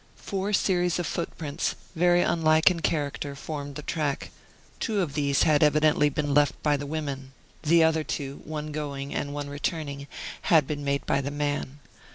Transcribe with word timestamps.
Four 0.15 0.51
series 0.51 0.97
of 0.97 1.05
footprints, 1.05 1.75
very 1.95 2.23
unlike 2.23 2.71
in 2.71 2.79
character, 2.79 3.35
formed 3.35 3.75
the 3.75 3.83
track; 3.83 4.31
two 4.79 4.99
of 4.99 5.13
these 5.13 5.43
had 5.43 5.61
evidently 5.61 6.09
been 6.09 6.33
left 6.33 6.55
by 6.63 6.75
the 6.75 6.87
women; 6.87 7.33
the 7.61 7.83
other 7.83 8.03
two, 8.03 8.41
one 8.43 8.71
going 8.71 9.13
and 9.13 9.31
one 9.31 9.47
returning, 9.47 10.07
had 10.49 10.65
been 10.65 10.83
made 10.83 11.05
by 11.05 11.21
the 11.21 11.29
man. 11.29 11.77